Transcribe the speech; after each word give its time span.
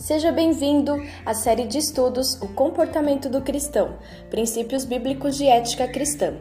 Seja 0.00 0.32
bem-vindo 0.32 0.94
à 1.26 1.34
série 1.34 1.66
de 1.66 1.76
estudos 1.76 2.40
O 2.40 2.48
Comportamento 2.54 3.28
do 3.28 3.42
Cristão 3.42 3.98
Princípios 4.30 4.86
Bíblicos 4.86 5.36
de 5.36 5.46
Ética 5.46 5.86
Cristã. 5.86 6.36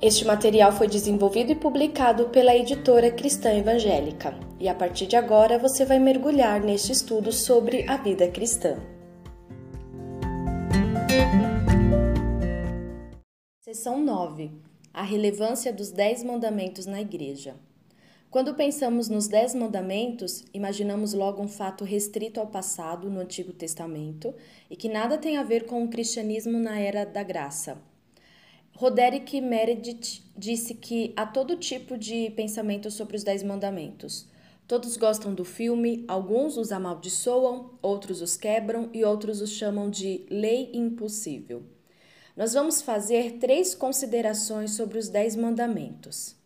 Este 0.00 0.24
material 0.24 0.72
foi 0.72 0.88
desenvolvido 0.88 1.52
e 1.52 1.54
publicado 1.54 2.30
pela 2.30 2.56
editora 2.56 3.10
Cristã 3.10 3.52
Evangélica, 3.52 4.34
e 4.58 4.66
a 4.66 4.74
partir 4.74 5.06
de 5.06 5.14
agora 5.14 5.58
você 5.58 5.84
vai 5.84 5.98
mergulhar 5.98 6.58
neste 6.62 6.90
estudo 6.90 7.30
sobre 7.30 7.86
a 7.86 7.98
vida 7.98 8.26
cristã. 8.28 8.78
Seção 13.60 14.02
9 14.02 14.52
A 14.94 15.02
relevância 15.02 15.70
dos 15.70 15.92
Dez 15.92 16.24
Mandamentos 16.24 16.86
na 16.86 17.02
Igreja. 17.02 17.56
Quando 18.30 18.54
pensamos 18.54 19.08
nos 19.08 19.26
Dez 19.26 19.56
Mandamentos, 19.56 20.44
imaginamos 20.54 21.14
logo 21.14 21.42
um 21.42 21.48
fato 21.48 21.82
restrito 21.82 22.38
ao 22.38 22.46
passado, 22.46 23.10
no 23.10 23.18
Antigo 23.18 23.52
Testamento, 23.52 24.32
e 24.70 24.76
que 24.76 24.88
nada 24.88 25.18
tem 25.18 25.36
a 25.36 25.42
ver 25.42 25.66
com 25.66 25.82
o 25.82 25.88
cristianismo 25.88 26.56
na 26.56 26.78
Era 26.78 27.04
da 27.04 27.24
Graça. 27.24 27.82
Roderick 28.72 29.40
Meredith 29.40 30.22
disse 30.38 30.74
que 30.74 31.12
há 31.16 31.26
todo 31.26 31.56
tipo 31.56 31.98
de 31.98 32.30
pensamento 32.36 32.88
sobre 32.88 33.16
os 33.16 33.24
Dez 33.24 33.42
Mandamentos. 33.42 34.28
Todos 34.64 34.96
gostam 34.96 35.34
do 35.34 35.44
filme, 35.44 36.04
alguns 36.06 36.56
os 36.56 36.70
amaldiçoam, 36.70 37.72
outros 37.82 38.22
os 38.22 38.36
quebram 38.36 38.90
e 38.94 39.04
outros 39.04 39.40
os 39.40 39.50
chamam 39.50 39.90
de 39.90 40.24
lei 40.30 40.70
impossível. 40.72 41.64
Nós 42.36 42.52
vamos 42.52 42.80
fazer 42.80 43.38
três 43.38 43.74
considerações 43.74 44.70
sobre 44.76 44.98
os 44.98 45.08
Dez 45.08 45.34
Mandamentos. 45.34 46.36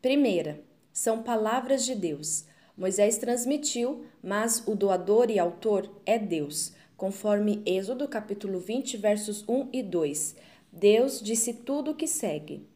Primeira, 0.00 0.64
são 0.94 1.24
palavras 1.24 1.84
de 1.84 1.96
Deus. 1.96 2.44
Moisés 2.78 3.18
transmitiu, 3.18 4.06
mas 4.22 4.62
o 4.64 4.76
doador 4.76 5.28
e 5.28 5.40
autor 5.40 5.90
é 6.06 6.18
Deus, 6.18 6.72
conforme 6.96 7.60
Êxodo 7.66 8.06
capítulo 8.06 8.60
20, 8.60 8.96
versos 8.96 9.44
1 9.48 9.70
e 9.72 9.82
2. 9.82 10.36
Deus 10.72 11.20
disse 11.20 11.52
tudo 11.52 11.90
o 11.90 11.94
que 11.96 12.06
segue. 12.06 12.66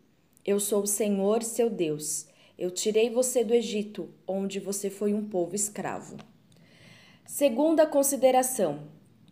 Eu 0.45 0.59
sou 0.59 0.83
o 0.83 0.87
Senhor, 0.87 1.45
seu 1.45 1.70
Deus. 1.70 2.27
Eu 2.59 2.73
tirei 2.73 3.09
você 3.09 3.45
do 3.45 3.55
Egito, 3.55 4.11
onde 4.27 4.59
você 4.59 4.91
foi 4.91 5.15
um 5.15 5.25
povo 5.25 5.55
escravo. 5.55 6.17
Segunda 7.25 7.87
consideração: 7.87 8.81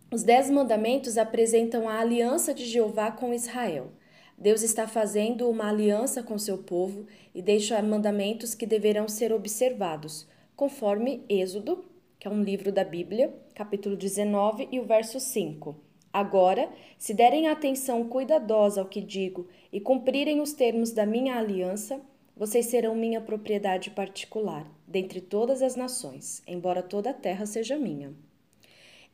os 0.09 0.23
Dez 0.23 0.49
Mandamentos 0.49 1.17
apresentam 1.17 1.89
a 1.89 1.99
aliança 1.99 2.53
de 2.53 2.65
Jeová 2.65 3.11
com 3.11 3.33
Israel. 3.33 3.91
Deus 4.37 4.61
está 4.61 4.87
fazendo 4.87 5.49
uma 5.49 5.67
aliança 5.67 6.21
com 6.21 6.37
seu 6.37 6.59
povo 6.59 7.07
e 7.33 7.41
deixa 7.41 7.81
mandamentos 7.81 8.53
que 8.53 8.67
deverão 8.67 9.07
ser 9.07 9.33
observados, 9.33 10.27
conforme 10.55 11.23
Êxodo, 11.27 11.83
que 12.19 12.27
é 12.27 12.31
um 12.31 12.43
livro 12.43 12.71
da 12.71 12.83
Bíblia, 12.83 13.33
capítulo 13.55 13.95
19 13.95 14.69
e 14.71 14.79
o 14.79 14.85
verso 14.85 15.19
5. 15.19 15.75
Agora, 16.13 16.69
se 16.99 17.15
derem 17.15 17.47
atenção 17.47 18.07
cuidadosa 18.07 18.81
ao 18.81 18.87
que 18.87 19.01
digo 19.01 19.47
e 19.73 19.79
cumprirem 19.79 20.39
os 20.39 20.53
termos 20.53 20.91
da 20.91 21.05
minha 21.05 21.35
aliança, 21.35 21.99
vocês 22.35 22.67
serão 22.67 22.93
minha 22.93 23.19
propriedade 23.19 23.89
particular, 23.89 24.71
dentre 24.87 25.19
todas 25.19 25.63
as 25.63 25.75
nações, 25.75 26.43
embora 26.45 26.83
toda 26.83 27.09
a 27.09 27.13
terra 27.13 27.47
seja 27.47 27.75
minha. 27.75 28.13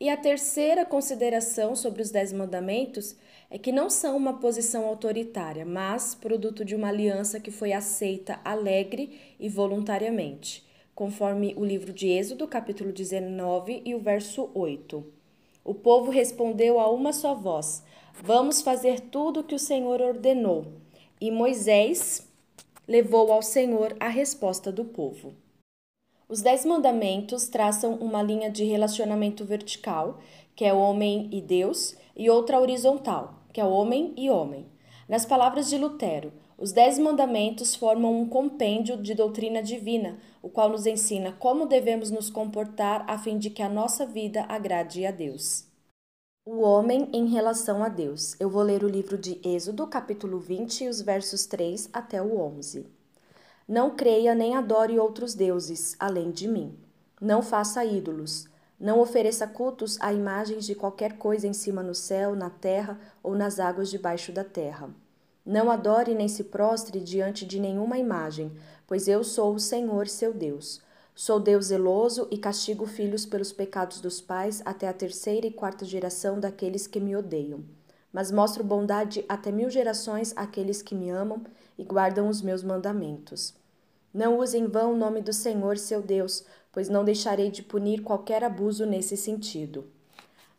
E 0.03 0.09
a 0.09 0.17
terceira 0.17 0.85
consideração 0.85 1.77
sobre 1.77 2.01
os 2.01 2.11
Dez 2.11 2.33
Mandamentos 2.33 3.15
é 3.49 3.57
que 3.57 3.71
não 3.71 3.89
são 3.89 4.17
uma 4.17 4.33
posição 4.33 4.85
autoritária, 4.85 5.63
mas 5.63 6.13
produto 6.13 6.65
de 6.65 6.75
uma 6.75 6.89
aliança 6.89 7.39
que 7.39 7.49
foi 7.49 7.71
aceita 7.71 8.37
alegre 8.43 9.17
e 9.39 9.47
voluntariamente, 9.47 10.61
conforme 10.93 11.53
o 11.55 11.63
livro 11.63 11.93
de 11.93 12.09
Êxodo, 12.09 12.45
capítulo 12.49 12.91
19 12.91 13.81
e 13.85 13.95
o 13.95 13.99
verso 13.99 14.49
8. 14.53 15.05
O 15.63 15.73
povo 15.73 16.11
respondeu 16.11 16.81
a 16.81 16.91
uma 16.91 17.13
só 17.13 17.33
voz: 17.33 17.81
Vamos 18.21 18.61
fazer 18.61 18.99
tudo 18.99 19.39
o 19.39 19.43
que 19.45 19.55
o 19.55 19.59
Senhor 19.59 20.01
ordenou. 20.01 20.65
E 21.21 21.31
Moisés 21.31 22.29
levou 22.85 23.31
ao 23.31 23.41
Senhor 23.41 23.95
a 24.01 24.09
resposta 24.09 24.69
do 24.69 24.83
povo. 24.83 25.33
Os 26.29 26.41
Dez 26.41 26.65
Mandamentos 26.65 27.47
traçam 27.47 27.95
uma 27.95 28.23
linha 28.23 28.49
de 28.49 28.63
relacionamento 28.63 29.43
vertical, 29.43 30.19
que 30.55 30.63
é 30.63 30.73
homem 30.73 31.27
e 31.31 31.41
Deus, 31.41 31.95
e 32.15 32.29
outra 32.29 32.59
horizontal, 32.59 33.43
que 33.51 33.59
é 33.59 33.65
homem 33.65 34.13
e 34.15 34.29
homem. 34.29 34.65
Nas 35.07 35.25
palavras 35.25 35.69
de 35.69 35.77
Lutero, 35.77 36.31
os 36.57 36.71
Dez 36.71 36.97
Mandamentos 36.97 37.75
formam 37.75 38.21
um 38.21 38.27
compêndio 38.27 38.95
de 38.95 39.13
doutrina 39.13 39.61
divina, 39.61 40.17
o 40.41 40.49
qual 40.49 40.69
nos 40.69 40.85
ensina 40.85 41.33
como 41.33 41.65
devemos 41.65 42.09
nos 42.09 42.29
comportar 42.29 43.03
a 43.07 43.17
fim 43.17 43.37
de 43.37 43.49
que 43.49 43.61
a 43.61 43.69
nossa 43.69 44.05
vida 44.05 44.45
agrade 44.47 45.05
a 45.05 45.11
Deus. 45.11 45.67
O 46.45 46.61
homem 46.61 47.09
em 47.13 47.27
relação 47.27 47.83
a 47.83 47.89
Deus. 47.89 48.35
Eu 48.39 48.49
vou 48.49 48.63
ler 48.63 48.83
o 48.83 48.89
livro 48.89 49.17
de 49.17 49.39
Êxodo, 49.43 49.87
capítulo 49.87 50.39
20, 50.39 50.87
os 50.87 51.01
versos 51.01 51.45
3 51.45 51.89
até 51.91 52.21
o 52.21 52.39
11. 52.39 53.02
Não 53.67 53.95
creia 53.95 54.35
nem 54.35 54.55
adore 54.55 54.99
outros 54.99 55.33
deuses, 55.33 55.95
além 55.99 56.31
de 56.31 56.47
mim. 56.47 56.77
Não 57.21 57.41
faça 57.41 57.85
ídolos. 57.85 58.47
Não 58.77 58.99
ofereça 58.99 59.47
cultos 59.47 59.97
a 60.01 60.11
imagens 60.11 60.65
de 60.65 60.75
qualquer 60.75 61.17
coisa 61.17 61.47
em 61.47 61.53
cima 61.53 61.81
no 61.81 61.95
céu, 61.95 62.35
na 62.35 62.49
terra 62.49 62.99
ou 63.21 63.33
nas 63.33 63.59
águas 63.59 63.89
debaixo 63.89 64.33
da 64.33 64.43
terra. 64.43 64.89
Não 65.45 65.71
adore 65.71 66.13
nem 66.13 66.27
se 66.27 66.43
prostre 66.43 66.99
diante 66.99 67.45
de 67.45 67.59
nenhuma 67.59 67.97
imagem, 67.97 68.51
pois 68.85 69.07
eu 69.07 69.23
sou 69.23 69.55
o 69.55 69.59
Senhor 69.59 70.07
seu 70.07 70.33
Deus. 70.33 70.81
Sou 71.15 71.39
Deus 71.39 71.67
zeloso 71.67 72.27
e 72.31 72.37
castigo 72.37 72.85
filhos 72.85 73.25
pelos 73.25 73.53
pecados 73.53 74.01
dos 74.01 74.19
pais 74.19 74.61
até 74.65 74.87
a 74.87 74.93
terceira 74.93 75.47
e 75.47 75.51
quarta 75.51 75.85
geração 75.85 76.39
daqueles 76.39 76.87
que 76.87 76.99
me 76.99 77.15
odeiam. 77.15 77.63
Mas 78.13 78.31
mostro 78.31 78.63
bondade 78.63 79.25
até 79.27 79.51
mil 79.51 79.71
gerações 79.71 80.31
àqueles 80.37 80.83
que 80.83 80.93
me 80.93 81.09
amam 81.09 81.41
e 81.77 81.83
guardam 81.83 82.29
os 82.29 82.43
meus 82.43 82.63
mandamentos. 82.63 83.55
Não 84.13 84.37
use 84.37 84.55
em 84.55 84.67
vão 84.67 84.93
o 84.93 84.97
nome 84.97 85.19
do 85.19 85.33
Senhor 85.33 85.79
seu 85.79 85.99
Deus, 85.99 86.45
pois 86.71 86.87
não 86.87 87.03
deixarei 87.03 87.49
de 87.49 87.63
punir 87.63 88.03
qualquer 88.03 88.43
abuso 88.43 88.85
nesse 88.85 89.17
sentido. 89.17 89.85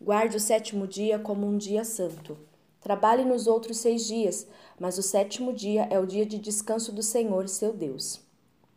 Guarde 0.01 0.37
o 0.37 0.41
sétimo 0.41 0.89
dia 0.89 1.19
como 1.21 1.47
um 1.47 1.57
dia 1.57 1.85
santo. 1.85 2.37
Trabalhe 2.81 3.25
nos 3.25 3.47
outros 3.47 3.79
seis 3.79 4.05
dias, 4.05 4.47
mas 4.79 4.99
o 4.99 5.03
sétimo 5.03 5.53
dia 5.53 5.87
é 5.91 5.99
o 5.99 6.07
dia 6.07 6.27
de 6.27 6.39
descanso 6.39 6.91
do 6.91 7.03
Senhor 7.03 7.49
seu 7.49 7.73
Deus. 7.73 8.24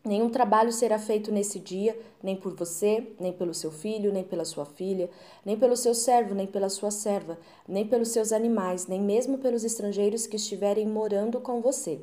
Nenhum 0.07 0.29
trabalho 0.29 0.71
será 0.71 0.97
feito 0.97 1.33
nesse 1.33 1.59
dia, 1.59 1.99
nem 2.23 2.33
por 2.33 2.55
você, 2.55 3.11
nem 3.19 3.33
pelo 3.33 3.53
seu 3.53 3.69
filho, 3.69 4.13
nem 4.13 4.23
pela 4.23 4.45
sua 4.45 4.65
filha, 4.65 5.09
nem 5.43 5.59
pelo 5.59 5.75
seu 5.75 5.93
servo, 5.93 6.33
nem 6.33 6.47
pela 6.47 6.69
sua 6.69 6.91
serva, 6.91 7.37
nem 7.67 7.85
pelos 7.85 8.07
seus 8.07 8.31
animais, 8.31 8.87
nem 8.87 9.01
mesmo 9.01 9.37
pelos 9.37 9.65
estrangeiros 9.65 10.25
que 10.25 10.37
estiverem 10.37 10.87
morando 10.87 11.41
com 11.41 11.59
você. 11.59 11.99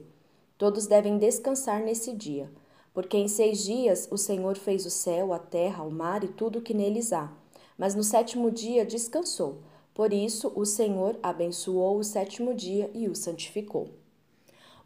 Todos 0.59 0.87
devem 0.87 1.17
descansar 1.17 1.83
nesse 1.83 2.13
dia. 2.13 2.51
Porque 2.93 3.17
em 3.17 3.27
seis 3.27 3.65
dias 3.65 4.07
o 4.11 4.19
Senhor 4.19 4.59
fez 4.59 4.85
o 4.85 4.91
céu, 4.91 5.33
a 5.33 5.39
terra, 5.39 5.83
o 5.83 5.91
mar 5.91 6.23
e 6.23 6.29
tudo 6.29 6.59
o 6.59 6.63
que 6.63 6.75
neles 6.75 7.11
há. 7.11 7.33
Mas 7.79 7.95
no 7.95 8.05
sétimo 8.05 8.51
dia 8.51 8.85
descansou. 8.85 9.63
Por 9.95 10.13
isso 10.13 10.53
o 10.55 10.67
Senhor 10.67 11.19
abençoou 11.23 11.97
o 11.97 12.05
sétimo 12.05 12.53
dia 12.53 12.91
e 12.93 13.09
o 13.09 13.15
santificou. 13.15 14.04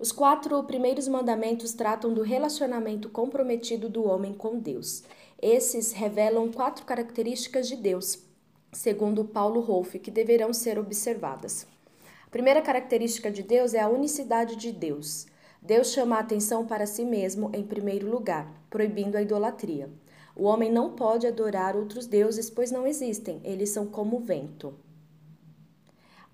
Os 0.00 0.12
quatro 0.12 0.62
primeiros 0.62 1.09
mandamentos 1.09 1.72
tratam 1.72 2.14
do 2.14 2.22
relacionamento 2.22 3.09
comprometido 3.09 3.88
do 3.88 4.04
homem 4.04 4.32
com 4.32 4.56
Deus. 4.56 5.03
Esses 5.42 5.91
revelam 5.91 6.53
quatro 6.53 6.86
características 6.86 7.66
de 7.66 7.75
Deus, 7.75 8.22
segundo 8.72 9.25
Paulo 9.25 9.60
Rolfe, 9.60 9.98
que 9.98 10.12
deverão 10.12 10.53
ser 10.53 10.78
observadas. 10.78 11.66
A 12.25 12.31
primeira 12.31 12.62
característica 12.62 13.28
de 13.28 13.42
Deus 13.42 13.75
é 13.75 13.81
a 13.81 13.88
unicidade 13.88 14.54
de 14.54 14.70
Deus. 14.70 15.26
Deus 15.60 15.91
chama 15.91 16.14
a 16.14 16.20
atenção 16.20 16.64
para 16.64 16.87
si 16.87 17.04
mesmo 17.04 17.50
em 17.53 17.64
primeiro 17.64 18.08
lugar, 18.08 18.48
proibindo 18.70 19.16
a 19.16 19.22
idolatria. 19.22 19.91
O 20.37 20.44
homem 20.44 20.70
não 20.70 20.93
pode 20.93 21.26
adorar 21.26 21.75
outros 21.75 22.06
deuses, 22.06 22.49
pois 22.49 22.70
não 22.70 22.87
existem, 22.87 23.40
eles 23.43 23.70
são 23.70 23.84
como 23.84 24.19
o 24.19 24.20
vento. 24.20 24.78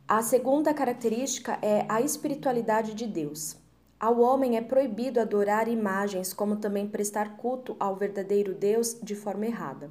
A 0.06 0.22
segunda 0.22 0.74
característica 0.74 1.58
é 1.62 1.86
a 1.88 2.02
espiritualidade 2.02 2.92
de 2.92 3.06
Deus. 3.06 3.63
Ao 3.98 4.20
homem 4.20 4.56
é 4.56 4.60
proibido 4.60 5.20
adorar 5.20 5.68
imagens, 5.68 6.32
como 6.32 6.56
também 6.56 6.86
prestar 6.86 7.36
culto 7.36 7.76
ao 7.78 7.96
verdadeiro 7.96 8.54
Deus 8.54 8.96
de 9.02 9.14
forma 9.14 9.46
errada. 9.46 9.90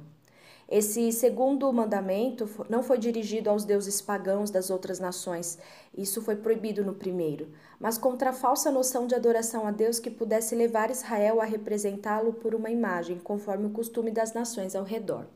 Esse 0.68 1.12
segundo 1.12 1.70
mandamento 1.72 2.48
não 2.70 2.82
foi 2.82 2.96
dirigido 2.96 3.50
aos 3.50 3.64
deuses 3.64 4.00
pagãos 4.00 4.50
das 4.50 4.70
outras 4.70 4.98
nações, 4.98 5.58
isso 5.96 6.22
foi 6.22 6.36
proibido 6.36 6.82
no 6.82 6.94
primeiro, 6.94 7.48
mas 7.78 7.98
contra 7.98 8.30
a 8.30 8.32
falsa 8.32 8.70
noção 8.70 9.06
de 9.06 9.14
adoração 9.14 9.66
a 9.66 9.70
Deus 9.70 9.98
que 9.98 10.10
pudesse 10.10 10.54
levar 10.54 10.90
Israel 10.90 11.40
a 11.40 11.44
representá-lo 11.44 12.32
por 12.32 12.54
uma 12.54 12.70
imagem, 12.70 13.18
conforme 13.18 13.66
o 13.66 13.70
costume 13.70 14.10
das 14.10 14.32
nações 14.32 14.74
ao 14.74 14.84
redor. 14.84 15.26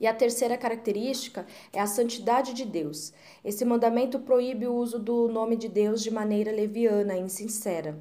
E 0.00 0.06
a 0.06 0.14
terceira 0.14 0.56
característica 0.56 1.46
é 1.72 1.78
a 1.78 1.86
santidade 1.86 2.54
de 2.54 2.64
Deus. 2.64 3.12
Esse 3.44 3.66
mandamento 3.66 4.18
proíbe 4.18 4.66
o 4.66 4.74
uso 4.74 4.98
do 4.98 5.28
nome 5.28 5.56
de 5.56 5.68
Deus 5.68 6.02
de 6.02 6.10
maneira 6.10 6.50
leviana 6.50 7.18
e 7.18 7.20
insincera. 7.20 7.98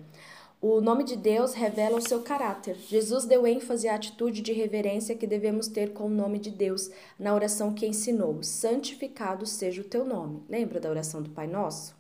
O 0.62 0.80
nome 0.80 1.04
de 1.04 1.18
Deus 1.18 1.54
revela 1.54 1.98
o 1.98 2.01
seu 2.01 2.22
caráter. 2.22 2.75
Jesus 2.88 3.25
deu 3.25 3.46
ênfase 3.46 3.88
à 3.90 3.96
atitude 3.96 4.42
de 4.42 4.54
reverência 4.54 5.16
que 5.16 5.28
devemos 5.28 5.68
ter 5.68 5.92
com 5.92 6.06
o 6.06 6.10
nome 6.10 6.40
de 6.40 6.50
Deus 6.50 6.90
na 7.18 7.34
oração 7.36 7.74
que 7.74 7.86
ensinou: 7.86 8.42
Santificado 8.44 9.46
seja 9.46 9.81
o 9.81 9.86
teu 9.86 10.06
nome. 10.06 10.42
Lembra 10.50 10.80
da 10.80 10.90
oração 10.90 11.22
do 11.22 11.30
Pai 11.30 11.48
Nosso? 11.48 11.96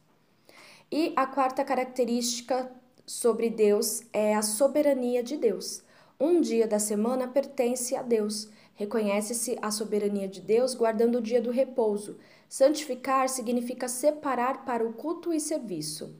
E 0.89 1.13
a 1.15 1.25
quarta 1.25 1.63
característica 1.63 2.71
sobre 3.05 3.49
Deus 3.49 4.01
é 4.13 4.33
a 4.33 4.41
soberania 4.41 5.21
de 5.21 5.35
Deus. 5.35 5.83
Um 6.19 6.41
dia 6.41 6.67
da 6.67 6.79
semana 6.79 7.27
pertence 7.27 7.95
a 7.95 8.01
Deus. 8.01 8.49
Reconhece-se 8.79 9.59
a 9.61 9.69
soberania 9.71 10.25
de 10.25 10.39
Deus 10.39 10.73
guardando 10.73 11.17
o 11.17 11.21
dia 11.21 11.41
do 11.41 11.51
repouso. 11.51 12.17
Santificar 12.47 13.27
significa 13.27 13.89
separar 13.89 14.63
para 14.63 14.87
o 14.87 14.93
culto 14.93 15.33
e 15.33 15.39
serviço. 15.41 16.15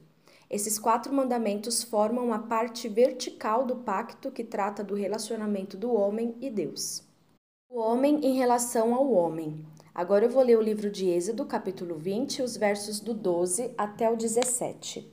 Esses 0.50 0.78
quatro 0.78 1.10
mandamentos 1.10 1.82
formam 1.82 2.34
a 2.34 2.38
parte 2.38 2.86
vertical 2.86 3.64
do 3.64 3.76
pacto 3.76 4.30
que 4.30 4.44
trata 4.44 4.84
do 4.84 4.94
relacionamento 4.94 5.74
do 5.74 5.90
homem 5.94 6.36
e 6.38 6.50
Deus. 6.50 7.02
O 7.70 7.78
homem 7.78 8.20
em 8.22 8.36
relação 8.36 8.94
ao 8.94 9.10
homem. 9.10 9.64
Agora 9.94 10.26
eu 10.26 10.30
vou 10.30 10.42
ler 10.42 10.58
o 10.58 10.62
livro 10.62 10.90
de 10.90 11.08
Êxodo, 11.08 11.46
capítulo 11.46 11.96
20, 11.96 12.42
os 12.42 12.58
versos 12.58 13.00
do 13.00 13.14
12 13.14 13.72
até 13.78 14.10
o 14.10 14.16
17. 14.16 15.10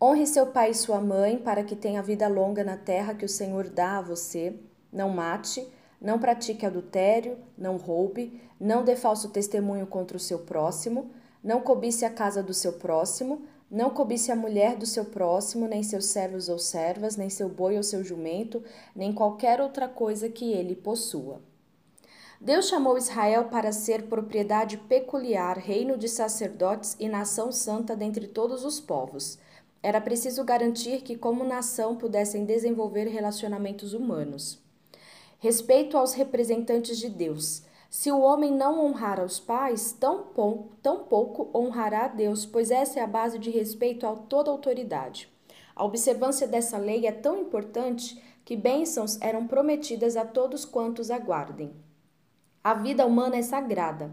Honre 0.00 0.28
seu 0.28 0.46
pai 0.46 0.70
e 0.70 0.74
sua 0.74 1.00
mãe, 1.00 1.38
para 1.38 1.64
que 1.64 1.74
tenha 1.74 2.00
vida 2.04 2.28
longa 2.28 2.62
na 2.62 2.76
terra 2.76 3.14
que 3.14 3.24
o 3.24 3.28
Senhor 3.28 3.68
dá 3.68 3.98
a 3.98 4.02
você. 4.02 4.54
Não 4.92 5.10
mate, 5.10 5.66
não 6.00 6.18
pratique 6.18 6.64
adultério, 6.64 7.38
não 7.56 7.76
roube, 7.76 8.40
não 8.60 8.84
dê 8.84 8.94
falso 8.94 9.30
testemunho 9.30 9.86
contra 9.86 10.16
o 10.16 10.20
seu 10.20 10.40
próximo, 10.40 11.10
não 11.42 11.60
cobice 11.60 12.04
a 12.04 12.10
casa 12.10 12.42
do 12.42 12.54
seu 12.54 12.74
próximo, 12.74 13.42
não 13.70 13.90
cobice 13.90 14.32
a 14.32 14.36
mulher 14.36 14.76
do 14.76 14.86
seu 14.86 15.04
próximo, 15.04 15.68
nem 15.68 15.82
seus 15.82 16.06
servos 16.06 16.48
ou 16.48 16.58
servas, 16.58 17.16
nem 17.16 17.28
seu 17.28 17.48
boi 17.48 17.76
ou 17.76 17.82
seu 17.82 18.02
jumento, 18.02 18.62
nem 18.96 19.12
qualquer 19.12 19.60
outra 19.60 19.86
coisa 19.86 20.28
que 20.28 20.52
ele 20.52 20.74
possua. 20.74 21.40
Deus 22.40 22.68
chamou 22.68 22.96
Israel 22.96 23.46
para 23.46 23.72
ser 23.72 24.04
propriedade 24.04 24.78
peculiar, 24.78 25.58
reino 25.58 25.98
de 25.98 26.08
sacerdotes 26.08 26.96
e 26.98 27.08
nação 27.08 27.50
santa 27.50 27.96
dentre 27.96 28.28
todos 28.28 28.64
os 28.64 28.80
povos. 28.80 29.38
Era 29.82 30.00
preciso 30.00 30.44
garantir 30.44 31.02
que, 31.02 31.16
como 31.16 31.44
nação, 31.44 31.96
pudessem 31.96 32.44
desenvolver 32.44 33.04
relacionamentos 33.08 33.92
humanos. 33.92 34.62
Respeito 35.40 35.96
aos 35.96 36.14
representantes 36.14 36.98
de 36.98 37.08
Deus. 37.08 37.62
Se 37.88 38.10
o 38.10 38.20
homem 38.20 38.52
não 38.52 38.84
honrar 38.84 39.20
aos 39.20 39.38
pais, 39.38 39.92
tão 39.92 40.24
pouco, 40.24 40.74
tão 40.82 41.04
pouco 41.04 41.48
honrará 41.56 42.06
a 42.06 42.08
Deus, 42.08 42.44
pois 42.44 42.72
essa 42.72 42.98
é 42.98 43.02
a 43.04 43.06
base 43.06 43.38
de 43.38 43.48
respeito 43.48 44.04
a 44.04 44.16
toda 44.16 44.50
autoridade. 44.50 45.32
A 45.76 45.84
observância 45.84 46.48
dessa 46.48 46.76
lei 46.76 47.06
é 47.06 47.12
tão 47.12 47.38
importante 47.40 48.20
que 48.44 48.56
bênçãos 48.56 49.16
eram 49.20 49.46
prometidas 49.46 50.16
a 50.16 50.24
todos 50.24 50.64
quantos 50.64 51.08
aguardem. 51.08 51.72
A 52.64 52.74
vida 52.74 53.06
humana 53.06 53.36
é 53.36 53.42
sagrada. 53.42 54.10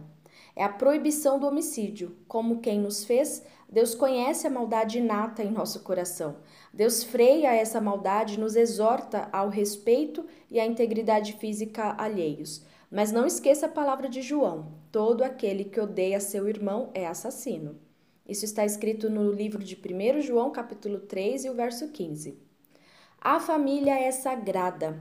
É 0.56 0.64
a 0.64 0.70
proibição 0.70 1.38
do 1.38 1.48
homicídio. 1.48 2.16
Como 2.28 2.62
quem 2.62 2.80
nos 2.80 3.04
fez, 3.04 3.44
Deus 3.70 3.94
conhece 3.94 4.48
a 4.48 4.50
maldade 4.50 5.00
inata 5.00 5.44
em 5.44 5.52
nosso 5.52 5.82
coração. 5.82 6.38
Deus 6.74 7.04
freia 7.04 7.54
essa 7.54 7.82
maldade 7.82 8.36
e 8.36 8.40
nos 8.40 8.56
exorta 8.56 9.28
ao 9.34 9.50
respeito 9.50 10.26
e 10.50 10.60
à 10.60 10.66
integridade 10.66 11.34
física 11.34 11.94
alheios. 11.98 12.64
Mas 12.90 13.12
não 13.12 13.26
esqueça 13.26 13.66
a 13.66 13.70
palavra 13.70 14.08
de 14.08 14.22
João: 14.22 14.72
todo 14.92 15.24
aquele 15.24 15.66
que 15.66 15.82
odeia 15.82 16.20
seu 16.22 16.48
irmão 16.48 16.90
é 16.94 17.06
assassino. 17.06 17.78
Isso 18.28 18.46
está 18.46 18.64
escrito 18.64 19.10
no 19.10 19.32
livro 19.32 19.64
de 19.64 19.76
1 19.76 20.22
João, 20.22 20.52
capítulo 20.52 21.00
3 21.00 21.46
e 21.46 21.50
o 21.50 21.54
verso 21.54 21.90
15. 21.90 22.40
A 23.20 23.40
família 23.40 24.00
é 24.00 24.12
sagrada. 24.12 25.00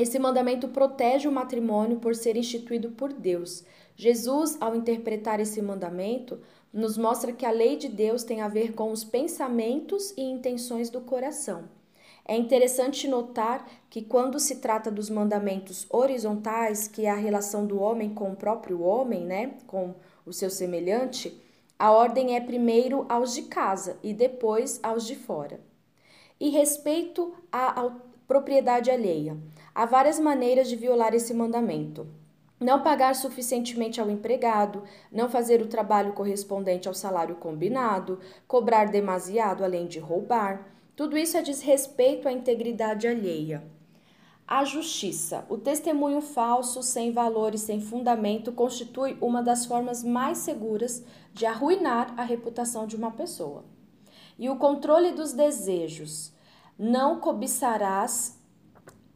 Esse 0.00 0.18
mandamento 0.18 0.66
protege 0.66 1.28
o 1.28 1.32
matrimônio 1.32 1.98
por 1.98 2.14
ser 2.14 2.34
instituído 2.34 2.92
por 2.92 3.12
Deus. 3.12 3.62
Jesus, 3.94 4.56
ao 4.58 4.74
interpretar 4.74 5.40
esse 5.40 5.60
mandamento, 5.60 6.40
nos 6.72 6.96
mostra 6.96 7.34
que 7.34 7.44
a 7.44 7.50
lei 7.50 7.76
de 7.76 7.86
Deus 7.86 8.24
tem 8.24 8.40
a 8.40 8.48
ver 8.48 8.72
com 8.72 8.92
os 8.92 9.04
pensamentos 9.04 10.14
e 10.16 10.22
intenções 10.22 10.88
do 10.88 11.02
coração. 11.02 11.64
É 12.24 12.34
interessante 12.34 13.06
notar 13.06 13.68
que, 13.90 14.00
quando 14.00 14.40
se 14.40 14.56
trata 14.56 14.90
dos 14.90 15.10
mandamentos 15.10 15.86
horizontais, 15.90 16.88
que 16.88 17.04
é 17.04 17.10
a 17.10 17.14
relação 17.14 17.66
do 17.66 17.78
homem 17.78 18.14
com 18.14 18.32
o 18.32 18.36
próprio 18.36 18.80
homem, 18.80 19.26
né, 19.26 19.52
com 19.66 19.94
o 20.24 20.32
seu 20.32 20.48
semelhante, 20.48 21.38
a 21.78 21.92
ordem 21.92 22.36
é 22.36 22.40
primeiro 22.40 23.04
aos 23.06 23.34
de 23.34 23.42
casa 23.42 23.98
e 24.02 24.14
depois 24.14 24.80
aos 24.82 25.06
de 25.06 25.14
fora. 25.14 25.60
E 26.40 26.48
respeito 26.48 27.34
à 27.52 27.82
propriedade 28.30 28.90
alheia. 28.90 29.36
Há 29.74 29.84
várias 29.84 30.20
maneiras 30.20 30.68
de 30.68 30.76
violar 30.76 31.12
esse 31.14 31.34
mandamento. 31.34 32.06
Não 32.60 32.82
pagar 32.82 33.14
suficientemente 33.14 34.00
ao 34.00 34.08
empregado, 34.08 34.84
não 35.10 35.28
fazer 35.28 35.60
o 35.60 35.66
trabalho 35.66 36.12
correspondente 36.12 36.86
ao 36.86 36.94
salário 36.94 37.34
combinado, 37.34 38.20
cobrar 38.46 38.86
demasiado 38.86 39.64
além 39.64 39.86
de 39.86 39.98
roubar 39.98 40.70
tudo 41.00 41.16
isso 41.16 41.34
é 41.38 41.40
desrespeito 41.40 42.28
à 42.28 42.32
integridade 42.32 43.08
alheia. 43.08 43.64
A 44.46 44.66
justiça. 44.66 45.46
O 45.48 45.56
testemunho 45.56 46.20
falso, 46.20 46.82
sem 46.82 47.10
valor 47.10 47.54
e 47.54 47.58
sem 47.58 47.80
fundamento, 47.80 48.52
constitui 48.52 49.16
uma 49.18 49.42
das 49.42 49.64
formas 49.64 50.04
mais 50.04 50.36
seguras 50.36 51.02
de 51.32 51.46
arruinar 51.46 52.12
a 52.18 52.22
reputação 52.22 52.86
de 52.86 52.96
uma 52.96 53.10
pessoa. 53.10 53.64
E 54.38 54.50
o 54.50 54.56
controle 54.56 55.12
dos 55.12 55.32
desejos. 55.32 56.34
Não 56.82 57.20
cobiçarás 57.20 58.40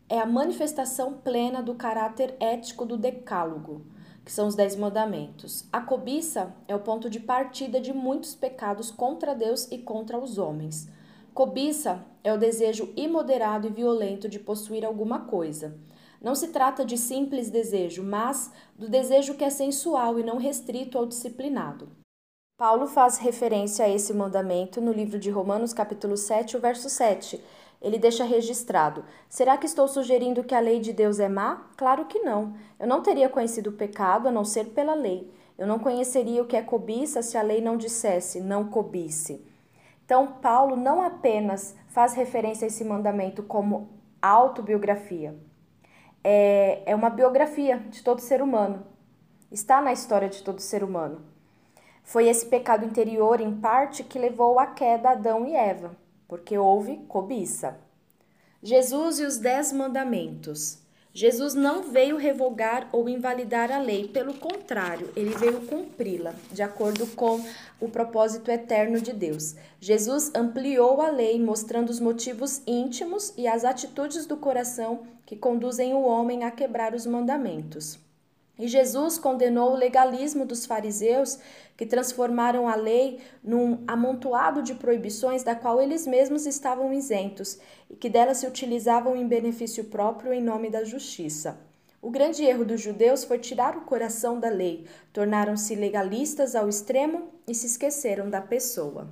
é 0.06 0.18
a 0.18 0.26
manifestação 0.26 1.14
plena 1.14 1.62
do 1.62 1.74
caráter 1.74 2.36
ético 2.38 2.84
do 2.84 2.98
Decálogo, 2.98 3.86
que 4.22 4.30
são 4.30 4.46
os 4.46 4.54
Dez 4.54 4.76
Mandamentos. 4.76 5.66
A 5.72 5.80
cobiça 5.80 6.54
é 6.68 6.76
o 6.76 6.80
ponto 6.80 7.08
de 7.08 7.18
partida 7.18 7.80
de 7.80 7.90
muitos 7.90 8.34
pecados 8.34 8.90
contra 8.90 9.34
Deus 9.34 9.66
e 9.72 9.78
contra 9.78 10.18
os 10.18 10.36
homens. 10.36 10.90
Cobiça 11.32 12.04
é 12.22 12.34
o 12.34 12.38
desejo 12.38 12.92
imoderado 12.94 13.66
e 13.66 13.70
violento 13.70 14.28
de 14.28 14.38
possuir 14.38 14.84
alguma 14.84 15.20
coisa. 15.20 15.74
Não 16.20 16.34
se 16.34 16.48
trata 16.48 16.84
de 16.84 16.98
simples 16.98 17.48
desejo, 17.48 18.02
mas 18.02 18.52
do 18.78 18.90
desejo 18.90 19.36
que 19.36 19.44
é 19.44 19.48
sensual 19.48 20.18
e 20.18 20.22
não 20.22 20.36
restrito 20.36 20.98
ao 20.98 21.06
disciplinado. 21.06 22.03
Paulo 22.56 22.86
faz 22.86 23.18
referência 23.18 23.84
a 23.84 23.88
esse 23.88 24.14
mandamento 24.14 24.80
no 24.80 24.92
livro 24.92 25.18
de 25.18 25.28
Romanos, 25.28 25.72
capítulo 25.72 26.16
7, 26.16 26.56
o 26.56 26.60
verso 26.60 26.88
7. 26.88 27.42
Ele 27.82 27.98
deixa 27.98 28.22
registrado: 28.22 29.04
Será 29.28 29.58
que 29.58 29.66
estou 29.66 29.88
sugerindo 29.88 30.44
que 30.44 30.54
a 30.54 30.60
lei 30.60 30.78
de 30.78 30.92
Deus 30.92 31.18
é 31.18 31.28
má? 31.28 31.68
Claro 31.76 32.04
que 32.04 32.20
não. 32.20 32.54
Eu 32.78 32.86
não 32.86 33.02
teria 33.02 33.28
conhecido 33.28 33.70
o 33.70 33.72
pecado 33.72 34.28
a 34.28 34.32
não 34.32 34.44
ser 34.44 34.66
pela 34.66 34.94
lei. 34.94 35.34
Eu 35.58 35.66
não 35.66 35.80
conheceria 35.80 36.42
o 36.42 36.46
que 36.46 36.56
é 36.56 36.62
cobiça 36.62 37.22
se 37.22 37.36
a 37.36 37.42
lei 37.42 37.60
não 37.60 37.76
dissesse 37.76 38.40
não 38.40 38.68
cobice. 38.68 39.44
Então, 40.04 40.34
Paulo 40.40 40.76
não 40.76 41.02
apenas 41.02 41.74
faz 41.88 42.14
referência 42.14 42.66
a 42.66 42.68
esse 42.68 42.84
mandamento 42.84 43.42
como 43.42 43.88
autobiografia, 44.22 45.36
é, 46.22 46.82
é 46.86 46.94
uma 46.94 47.10
biografia 47.10 47.78
de 47.90 48.00
todo 48.02 48.20
ser 48.20 48.40
humano. 48.40 48.86
Está 49.50 49.82
na 49.82 49.92
história 49.92 50.28
de 50.28 50.40
todo 50.42 50.60
ser 50.60 50.84
humano. 50.84 51.34
Foi 52.04 52.28
esse 52.28 52.46
pecado 52.46 52.84
interior, 52.84 53.40
em 53.40 53.56
parte, 53.56 54.04
que 54.04 54.18
levou 54.18 54.60
à 54.60 54.66
queda 54.66 55.10
Adão 55.10 55.48
e 55.48 55.54
Eva, 55.54 55.96
porque 56.28 56.56
houve 56.56 56.98
cobiça. 57.08 57.76
Jesus 58.62 59.18
e 59.18 59.24
os 59.24 59.38
Dez 59.38 59.72
Mandamentos. 59.72 60.78
Jesus 61.16 61.54
não 61.54 61.82
veio 61.82 62.16
revogar 62.16 62.88
ou 62.92 63.08
invalidar 63.08 63.70
a 63.70 63.78
lei, 63.78 64.08
pelo 64.08 64.34
contrário, 64.34 65.10
ele 65.14 65.30
veio 65.36 65.60
cumpri-la, 65.60 66.34
de 66.50 66.60
acordo 66.60 67.06
com 67.08 67.40
o 67.80 67.88
propósito 67.88 68.50
eterno 68.50 69.00
de 69.00 69.12
Deus. 69.12 69.54
Jesus 69.80 70.32
ampliou 70.34 71.00
a 71.00 71.10
lei, 71.10 71.40
mostrando 71.40 71.88
os 71.88 72.00
motivos 72.00 72.62
íntimos 72.66 73.32
e 73.36 73.46
as 73.46 73.64
atitudes 73.64 74.26
do 74.26 74.36
coração 74.36 75.06
que 75.24 75.36
conduzem 75.36 75.94
o 75.94 76.02
homem 76.02 76.42
a 76.42 76.50
quebrar 76.50 76.94
os 76.94 77.06
mandamentos. 77.06 78.03
E 78.58 78.68
Jesus 78.68 79.18
condenou 79.18 79.72
o 79.72 79.76
legalismo 79.76 80.46
dos 80.46 80.64
fariseus, 80.64 81.38
que 81.76 81.84
transformaram 81.84 82.68
a 82.68 82.76
lei 82.76 83.20
num 83.42 83.82
amontoado 83.86 84.62
de 84.62 84.74
proibições 84.74 85.42
da 85.42 85.56
qual 85.56 85.80
eles 85.82 86.06
mesmos 86.06 86.46
estavam 86.46 86.92
isentos 86.92 87.58
e 87.90 87.96
que 87.96 88.08
dela 88.08 88.32
se 88.34 88.46
utilizavam 88.46 89.16
em 89.16 89.26
benefício 89.26 89.84
próprio 89.84 90.32
em 90.32 90.42
nome 90.42 90.70
da 90.70 90.84
justiça. 90.84 91.58
O 92.00 92.10
grande 92.10 92.44
erro 92.44 92.64
dos 92.64 92.80
judeus 92.80 93.24
foi 93.24 93.38
tirar 93.38 93.76
o 93.76 93.80
coração 93.80 94.38
da 94.38 94.50
lei, 94.50 94.84
tornaram-se 95.12 95.74
legalistas 95.74 96.54
ao 96.54 96.68
extremo 96.68 97.30
e 97.48 97.54
se 97.54 97.66
esqueceram 97.66 98.30
da 98.30 98.40
pessoa. 98.40 99.08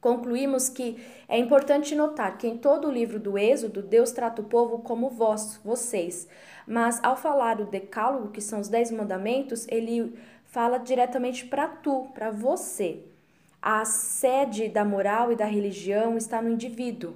Concluímos 0.00 0.70
que 0.70 0.96
é 1.28 1.38
importante 1.38 1.94
notar 1.94 2.38
que 2.38 2.46
em 2.46 2.56
todo 2.56 2.88
o 2.88 2.90
livro 2.90 3.20
do 3.20 3.36
Êxodo, 3.36 3.82
Deus 3.82 4.12
trata 4.12 4.40
o 4.40 4.46
povo 4.46 4.78
como 4.78 5.10
vós, 5.10 5.60
vocês. 5.62 6.26
Mas 6.70 7.00
ao 7.02 7.16
falar 7.16 7.60
o 7.60 7.66
decálogo, 7.66 8.28
que 8.28 8.40
são 8.40 8.60
os 8.60 8.68
dez 8.68 8.92
mandamentos, 8.92 9.66
ele 9.66 10.16
fala 10.44 10.78
diretamente 10.78 11.44
para 11.46 11.66
tu, 11.66 12.06
para 12.14 12.30
você. 12.30 13.02
A 13.60 13.84
sede 13.84 14.68
da 14.68 14.84
moral 14.84 15.32
e 15.32 15.36
da 15.36 15.46
religião 15.46 16.16
está 16.16 16.40
no 16.40 16.48
indivíduo. 16.48 17.14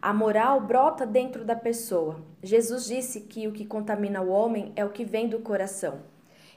A 0.00 0.14
moral 0.14 0.60
brota 0.60 1.04
dentro 1.04 1.44
da 1.44 1.56
pessoa. 1.56 2.20
Jesus 2.44 2.84
disse 2.84 3.22
que 3.22 3.48
o 3.48 3.52
que 3.52 3.66
contamina 3.66 4.22
o 4.22 4.28
homem 4.28 4.72
é 4.76 4.84
o 4.84 4.90
que 4.90 5.04
vem 5.04 5.28
do 5.28 5.40
coração. 5.40 6.02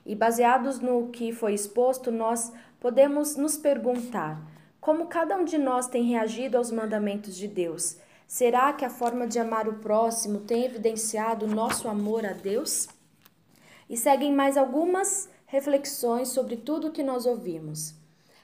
E 0.05 0.13
baseados 0.13 0.79
no 0.79 1.07
que 1.07 1.31
foi 1.31 1.55
exposto, 1.55 2.11
nós 2.11 2.53
podemos 2.79 3.35
nos 3.35 3.57
perguntar 3.57 4.39
como 4.79 5.07
cada 5.07 5.35
um 5.35 5.45
de 5.45 5.57
nós 5.57 5.87
tem 5.87 6.03
reagido 6.03 6.59
aos 6.59 6.69
mandamentos 6.69 7.35
de 7.35 7.47
Deus. 7.47 7.97
Será 8.27 8.74
que 8.74 8.84
a 8.84 8.89
forma 8.89 9.27
de 9.27 9.39
amar 9.39 9.67
o 9.67 9.79
próximo 9.79 10.39
tem 10.39 10.65
evidenciado 10.65 11.46
o 11.46 11.50
nosso 11.50 11.88
amor 11.88 12.25
a 12.25 12.34
Deus? 12.34 12.88
E 13.89 13.96
seguem 13.96 14.34
mais 14.34 14.58
algumas 14.58 15.29
reflexões 15.46 16.29
sobre 16.29 16.58
tudo 16.58 16.88
o 16.88 16.91
que 16.91 17.03
nós 17.03 17.25
ouvimos. 17.25 17.94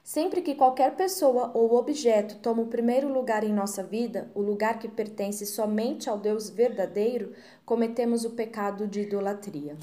Sempre 0.03 0.41
que 0.41 0.55
qualquer 0.55 0.95
pessoa 0.95 1.51
ou 1.53 1.75
objeto 1.75 2.37
toma 2.39 2.63
o 2.63 2.67
primeiro 2.67 3.11
lugar 3.11 3.43
em 3.43 3.53
nossa 3.53 3.83
vida, 3.83 4.31
o 4.33 4.41
lugar 4.41 4.79
que 4.79 4.87
pertence 4.87 5.45
somente 5.45 6.09
ao 6.09 6.17
Deus 6.17 6.49
verdadeiro, 6.49 7.33
cometemos 7.65 8.25
o 8.25 8.31
pecado 8.31 8.87
de 8.87 9.01
idolatria. 9.01 9.77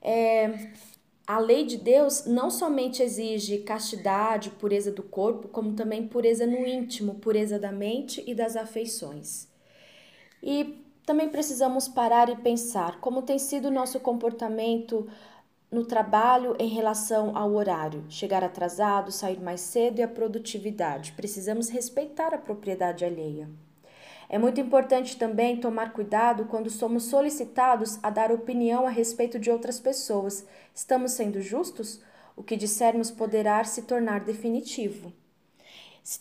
É, 0.00 0.70
a 1.26 1.38
lei 1.38 1.64
de 1.64 1.76
Deus 1.76 2.26
não 2.26 2.50
somente 2.50 3.02
exige 3.02 3.58
castidade, 3.58 4.50
pureza 4.50 4.90
do 4.90 5.02
corpo, 5.02 5.48
como 5.48 5.74
também 5.74 6.06
pureza 6.06 6.46
no 6.46 6.66
íntimo, 6.66 7.14
pureza 7.14 7.58
da 7.58 7.70
mente 7.70 8.22
e 8.26 8.34
das 8.34 8.56
afeições. 8.56 9.48
E 10.42 10.84
também 11.06 11.28
precisamos 11.28 11.88
parar 11.88 12.28
e 12.28 12.36
pensar 12.36 13.00
como 13.00 13.22
tem 13.22 13.38
sido 13.38 13.68
o 13.68 13.72
nosso 13.72 14.00
comportamento 14.00 15.08
no 15.70 15.84
trabalho 15.86 16.54
em 16.58 16.68
relação 16.68 17.36
ao 17.36 17.54
horário, 17.54 18.04
chegar 18.08 18.44
atrasado, 18.44 19.10
sair 19.10 19.40
mais 19.40 19.60
cedo 19.60 20.00
e 20.00 20.02
a 20.02 20.08
produtividade. 20.08 21.12
Precisamos 21.12 21.70
respeitar 21.70 22.34
a 22.34 22.38
propriedade 22.38 23.04
alheia. 23.04 23.48
É 24.32 24.38
muito 24.38 24.58
importante 24.58 25.18
também 25.18 25.58
tomar 25.58 25.92
cuidado 25.92 26.46
quando 26.46 26.70
somos 26.70 27.04
solicitados 27.04 27.98
a 28.02 28.08
dar 28.08 28.32
opinião 28.32 28.86
a 28.86 28.90
respeito 28.90 29.38
de 29.38 29.50
outras 29.50 29.78
pessoas. 29.78 30.46
Estamos 30.74 31.12
sendo 31.12 31.42
justos? 31.42 32.00
O 32.34 32.42
que 32.42 32.56
dissermos 32.56 33.10
poderá 33.10 33.62
se 33.62 33.82
tornar 33.82 34.24
definitivo. 34.24 35.12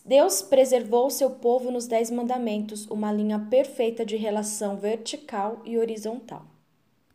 Deus 0.04 0.42
preservou 0.42 1.10
seu 1.10 1.30
povo 1.30 1.72
nos 1.72 1.88
Dez 1.88 2.12
Mandamentos, 2.12 2.86
uma 2.88 3.14
linha 3.14 3.48
perfeita 3.50 4.06
de 4.06 4.18
relação 4.18 4.76
vertical 4.76 5.62
e 5.64 5.78
horizontal. 5.78 6.51